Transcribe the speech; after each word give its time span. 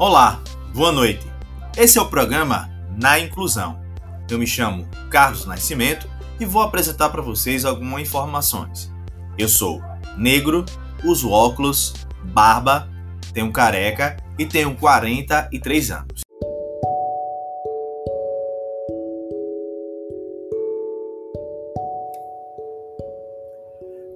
Olá, 0.00 0.40
boa 0.72 0.92
noite. 0.92 1.26
Esse 1.76 1.98
é 1.98 2.00
o 2.00 2.08
programa 2.08 2.70
Na 2.96 3.18
Inclusão. 3.18 3.82
Eu 4.30 4.38
me 4.38 4.46
chamo 4.46 4.88
Carlos 5.10 5.44
Nascimento 5.44 6.08
e 6.38 6.44
vou 6.44 6.62
apresentar 6.62 7.08
para 7.08 7.20
vocês 7.20 7.64
algumas 7.64 8.02
informações. 8.02 8.92
Eu 9.36 9.48
sou 9.48 9.82
negro, 10.16 10.64
uso 11.02 11.30
óculos, 11.30 11.94
barba, 12.26 12.88
tenho 13.34 13.50
careca 13.50 14.16
e 14.38 14.46
tenho 14.46 14.76
43 14.76 15.90
anos. 15.90 16.20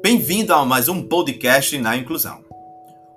Bem-vindo 0.00 0.54
a 0.54 0.64
mais 0.64 0.88
um 0.88 1.02
podcast 1.02 1.76
na 1.78 1.96
inclusão. 1.96 2.44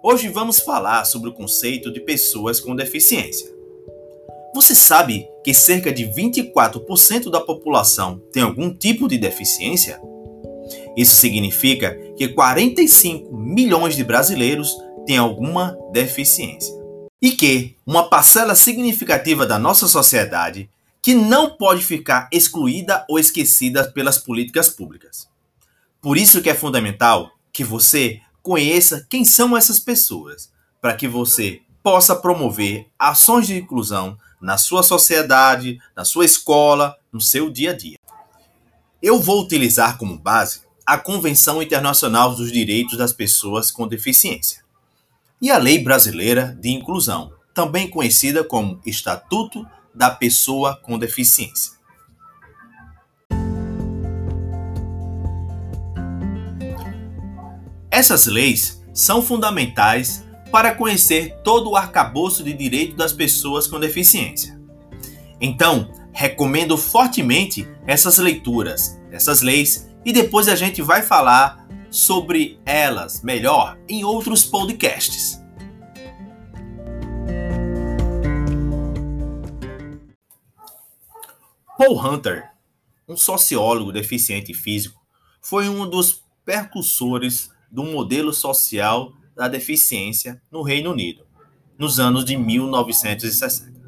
Hoje 0.07 0.27
vamos 0.27 0.59
falar 0.59 1.03
sobre 1.03 1.29
o 1.29 1.33
conceito 1.33 1.91
de 1.91 1.99
pessoas 1.99 2.59
com 2.59 2.75
deficiência. 2.75 3.51
Você 4.53 4.75
sabe 4.75 5.27
que 5.43 5.51
cerca 5.51 5.91
de 5.91 6.03
24% 6.03 7.31
da 7.31 7.41
população 7.41 8.21
tem 8.31 8.43
algum 8.43 8.71
tipo 8.71 9.07
de 9.07 9.17
deficiência? 9.17 9.99
Isso 10.95 11.15
significa 11.15 11.95
que 12.15 12.27
45 12.27 13.35
milhões 13.35 13.95
de 13.95 14.03
brasileiros 14.03 14.77
têm 15.07 15.17
alguma 15.17 15.75
deficiência. 15.91 16.71
E 17.19 17.31
que 17.31 17.75
uma 17.83 18.07
parcela 18.07 18.53
significativa 18.53 19.43
da 19.43 19.57
nossa 19.57 19.87
sociedade 19.87 20.69
que 21.01 21.15
não 21.15 21.57
pode 21.57 21.83
ficar 21.83 22.29
excluída 22.31 23.03
ou 23.09 23.17
esquecida 23.17 23.91
pelas 23.91 24.19
políticas 24.19 24.69
públicas. 24.69 25.27
Por 25.99 26.15
isso 26.15 26.43
que 26.43 26.49
é 26.51 26.53
fundamental 26.53 27.31
que 27.51 27.63
você 27.63 28.21
conheça 28.45 29.07
quem 29.09 29.25
são 29.25 29.57
essas 29.57 29.79
pessoas, 29.79 30.51
para 30.79 30.93
que 30.93 31.07
você 31.07 31.63
possa 31.81 32.15
promover 32.15 32.87
ações 32.97 33.47
de 33.47 33.57
inclusão 33.57 34.15
na 34.39 34.55
sua 34.55 34.83
sociedade, 34.83 35.79
na 35.95 36.05
sua 36.05 36.25
escola, 36.25 36.95
no 37.11 37.19
seu 37.19 37.49
dia 37.49 37.71
a 37.71 37.73
dia. 37.73 37.97
Eu 39.01 39.19
vou 39.19 39.41
utilizar 39.41 39.97
como 39.97 40.15
base 40.15 40.61
a 40.85 40.95
Convenção 40.95 41.59
Internacional 41.59 42.35
dos 42.35 42.51
Direitos 42.51 42.99
das 42.99 43.11
Pessoas 43.11 43.71
com 43.71 43.87
Deficiência 43.87 44.63
e 45.41 45.49
a 45.49 45.57
Lei 45.57 45.79
Brasileira 45.79 46.55
de 46.61 46.69
Inclusão, 46.69 47.33
também 47.51 47.89
conhecida 47.89 48.43
como 48.43 48.79
Estatuto 48.85 49.65
da 49.91 50.11
Pessoa 50.11 50.75
com 50.83 50.99
Deficiência. 50.99 51.73
Essas 57.95 58.25
leis 58.25 58.83
são 58.93 59.21
fundamentais 59.21 60.27
para 60.51 60.75
conhecer 60.75 61.37
todo 61.45 61.69
o 61.69 61.77
arcabouço 61.77 62.43
de 62.43 62.51
direito 62.51 62.93
das 62.93 63.13
pessoas 63.13 63.67
com 63.67 63.79
deficiência. 63.79 64.59
Então, 65.39 65.89
recomendo 66.11 66.77
fortemente 66.77 67.65
essas 67.87 68.17
leituras, 68.17 68.99
essas 69.09 69.41
leis, 69.41 69.89
e 70.03 70.11
depois 70.11 70.49
a 70.49 70.57
gente 70.57 70.81
vai 70.81 71.03
falar 71.03 71.65
sobre 71.89 72.59
elas 72.65 73.21
melhor 73.21 73.79
em 73.87 74.03
outros 74.03 74.43
podcasts. 74.43 75.41
Paul 81.77 82.05
Hunter, 82.05 82.51
um 83.07 83.15
sociólogo 83.15 83.93
deficiente 83.93 84.53
físico, 84.53 85.01
foi 85.41 85.69
um 85.69 85.89
dos 85.89 86.25
percussores 86.43 87.54
do 87.75 87.83
modelo 87.83 88.33
social 88.33 89.11
da 89.35 89.49
deficiência 89.49 90.41
no 90.49 90.61
Reino 90.61 90.91
Unido, 90.91 91.27
nos 91.77 91.99
anos 91.99 92.23
de 92.23 92.37
1960. 92.37 93.83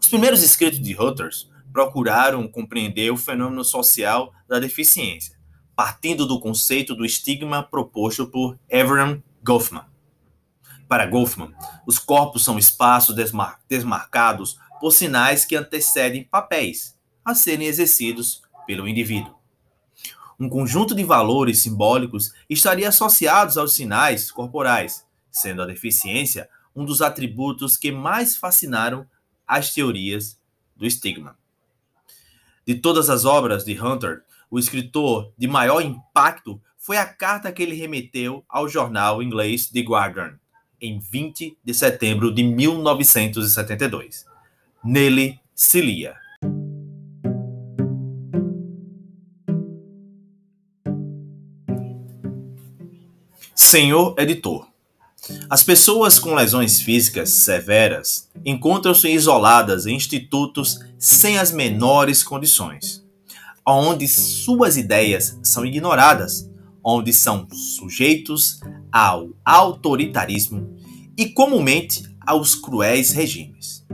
Os 0.00 0.06
primeiros 0.06 0.40
escritos 0.40 0.80
de 0.80 0.94
Reuters 0.94 1.50
procuraram 1.72 2.46
compreender 2.46 3.10
o 3.10 3.16
fenômeno 3.16 3.64
social 3.64 4.32
da 4.48 4.60
deficiência, 4.60 5.36
partindo 5.74 6.26
do 6.26 6.38
conceito 6.38 6.94
do 6.94 7.04
estigma 7.04 7.60
proposto 7.60 8.24
por 8.28 8.56
Everett 8.68 9.20
Goffman. 9.42 9.84
Para 10.86 11.04
Goffman, 11.04 11.52
os 11.84 11.98
corpos 11.98 12.44
são 12.44 12.56
espaços 12.56 13.16
desmar 13.16 13.58
desmarcados 13.68 14.60
por 14.80 14.92
sinais 14.92 15.44
que 15.44 15.56
antecedem 15.56 16.22
papéis 16.22 16.96
a 17.24 17.34
serem 17.34 17.66
exercidos 17.66 18.42
pelo 18.64 18.86
indivíduo 18.86 19.37
um 20.38 20.48
conjunto 20.48 20.94
de 20.94 21.02
valores 21.02 21.62
simbólicos 21.62 22.32
estaria 22.48 22.88
associados 22.88 23.58
aos 23.58 23.72
sinais 23.72 24.30
corporais, 24.30 25.04
sendo 25.30 25.62
a 25.62 25.66
deficiência 25.66 26.48
um 26.74 26.84
dos 26.84 27.02
atributos 27.02 27.76
que 27.76 27.90
mais 27.90 28.36
fascinaram 28.36 29.04
as 29.46 29.74
teorias 29.74 30.38
do 30.76 30.86
estigma. 30.86 31.36
De 32.64 32.76
todas 32.76 33.10
as 33.10 33.24
obras 33.24 33.64
de 33.64 33.80
Hunter, 33.80 34.22
o 34.50 34.58
escritor 34.58 35.32
de 35.36 35.48
maior 35.48 35.80
impacto 35.80 36.60
foi 36.76 36.96
a 36.96 37.06
carta 37.06 37.50
que 37.50 37.62
ele 37.62 37.74
remeteu 37.74 38.44
ao 38.48 38.68
jornal 38.68 39.22
inglês 39.22 39.66
The 39.68 39.80
Guardian, 39.80 40.38
em 40.80 40.98
20 41.00 41.58
de 41.64 41.74
setembro 41.74 42.32
de 42.32 42.44
1972. 42.44 44.24
Nele 44.84 45.40
se 45.54 45.80
lia. 45.80 46.16
Senhor 53.60 54.14
Editor, 54.16 54.68
as 55.50 55.64
pessoas 55.64 56.16
com 56.16 56.32
lesões 56.32 56.80
físicas 56.80 57.30
severas 57.30 58.30
encontram-se 58.46 59.08
isoladas 59.10 59.84
em 59.84 59.96
institutos 59.96 60.78
sem 60.96 61.38
as 61.38 61.50
menores 61.50 62.22
condições, 62.22 63.04
onde 63.66 64.06
suas 64.06 64.76
ideias 64.76 65.40
são 65.42 65.66
ignoradas, 65.66 66.48
onde 66.84 67.12
são 67.12 67.48
sujeitos 67.50 68.60
ao 68.92 69.30
autoritarismo 69.44 70.78
e 71.16 71.26
comumente 71.26 72.04
aos 72.24 72.54
cruéis 72.54 73.10
regimes. 73.10 73.84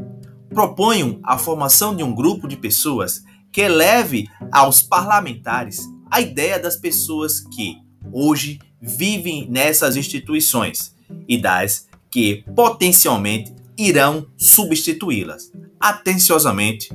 Proponho 0.50 1.20
a 1.24 1.38
formação 1.38 1.96
de 1.96 2.02
um 2.02 2.14
grupo 2.14 2.46
de 2.46 2.58
pessoas 2.58 3.24
que 3.50 3.62
eleve 3.62 4.28
aos 4.52 4.82
parlamentares 4.82 5.80
a 6.10 6.20
ideia 6.20 6.60
das 6.60 6.76
pessoas 6.76 7.40
que, 7.40 7.78
hoje, 8.14 8.60
vivem 8.80 9.48
nessas 9.50 9.96
instituições 9.96 10.94
e 11.28 11.36
das 11.36 11.88
que 12.10 12.44
potencialmente 12.54 13.52
irão 13.76 14.26
substituí-las. 14.36 15.50
Atenciosamente, 15.80 16.90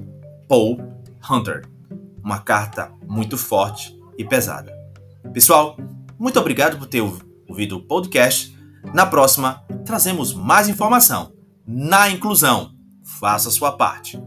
Paul 0.47 0.79
Hunter. 1.29 1.67
Uma 2.23 2.39
carta 2.39 2.91
muito 3.05 3.37
forte 3.37 3.95
e 4.17 4.23
pesada. 4.23 4.73
Pessoal, 5.33 5.77
muito 6.17 6.39
obrigado 6.39 6.77
por 6.77 6.87
ter 6.87 7.03
ouvido 7.47 7.77
o 7.77 7.81
podcast. 7.81 8.57
Na 8.93 9.05
próxima, 9.05 9.63
trazemos 9.85 10.33
mais 10.33 10.69
informação 10.69 11.33
na 11.67 12.09
inclusão. 12.09 12.73
Faça 13.19 13.51
sua 13.51 13.73
parte. 13.73 14.17